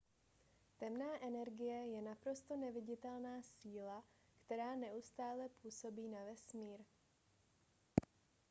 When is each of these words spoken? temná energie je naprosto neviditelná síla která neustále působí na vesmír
temná 0.79 1.09
energie 1.27 1.87
je 1.93 2.01
naprosto 2.01 2.57
neviditelná 2.57 3.41
síla 3.41 4.03
která 4.45 4.75
neustále 4.75 5.49
působí 5.61 6.07
na 6.07 6.23
vesmír 6.23 6.79